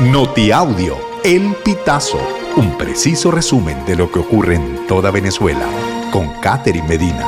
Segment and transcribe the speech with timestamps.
[0.00, 2.20] Notiaudio, El Pitazo,
[2.58, 5.66] un preciso resumen de lo que ocurre en toda Venezuela,
[6.12, 7.26] con Catherine Medina.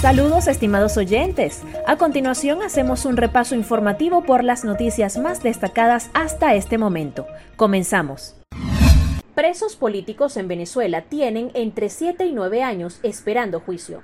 [0.00, 1.62] Saludos estimados oyentes.
[1.88, 7.26] A continuación hacemos un repaso informativo por las noticias más destacadas hasta este momento.
[7.56, 8.36] Comenzamos.
[9.34, 14.02] Presos políticos en Venezuela tienen entre 7 y 9 años esperando juicio.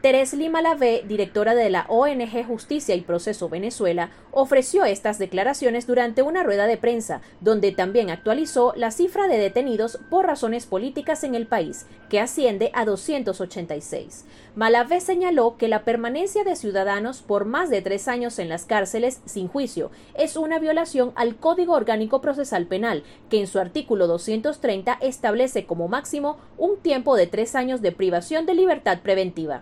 [0.00, 6.22] Teres Lima Lavé, directora de la ONG Justicia y Proceso Venezuela, ofreció estas declaraciones durante
[6.22, 11.34] una rueda de prensa, donde también actualizó la cifra de detenidos por razones políticas en
[11.34, 14.24] el país, que asciende a 286.
[14.56, 19.20] Malavé señaló que la permanencia de ciudadanos por más de tres años en las cárceles
[19.26, 24.96] sin juicio es una violación al Código Orgánico Procesal Penal, que en su artículo 230
[25.02, 29.59] establece como máximo un tiempo de tres años de privación de libertad preventiva.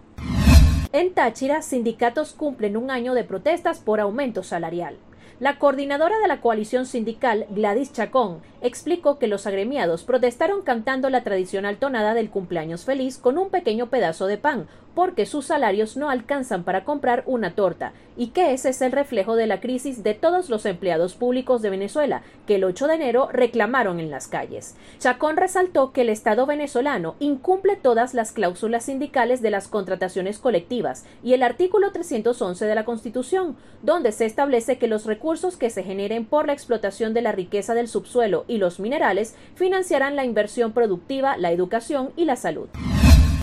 [0.91, 4.97] En Táchira, sindicatos cumplen un año de protestas por aumento salarial.
[5.41, 11.23] La coordinadora de la coalición sindical, Gladys Chacón, explicó que los agremiados protestaron cantando la
[11.23, 14.67] tradicional tonada del cumpleaños feliz con un pequeño pedazo de pan,
[14.99, 19.37] porque sus salarios no alcanzan para comprar una torta, y que ese es el reflejo
[19.37, 23.29] de la crisis de todos los empleados públicos de Venezuela, que el 8 de enero
[23.33, 24.75] reclamaron en las calles.
[24.99, 31.05] Chacón resaltó que el Estado venezolano incumple todas las cláusulas sindicales de las contrataciones colectivas
[31.23, 35.83] y el artículo 311 de la Constitución, donde se establece que los recursos que se
[35.83, 40.71] generen por la explotación de la riqueza del subsuelo y los minerales financiarán la inversión
[40.71, 42.69] productiva, la educación y la salud.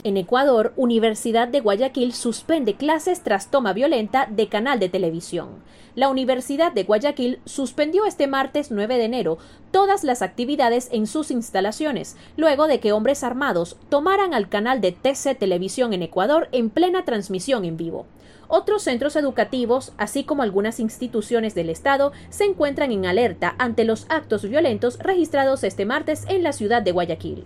[0.05, 5.63] En Ecuador, Universidad de Guayaquil suspende clases tras toma violenta de canal de televisión.
[5.95, 9.39] La Universidad de Guayaquil suspendió este martes 9 de enero
[9.71, 14.91] todas las actividades en sus instalaciones, luego de que hombres armados tomaran al canal de
[14.91, 18.05] TC Televisión en Ecuador en plena transmisión en vivo.
[18.47, 24.05] Otros centros educativos, así como algunas instituciones del Estado, se encuentran en alerta ante los
[24.09, 27.45] actos violentos registrados este martes en la ciudad de Guayaquil.